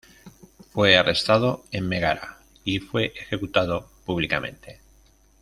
[0.71, 4.79] Fue arrestado en Megara y fue ejecutado públicamente.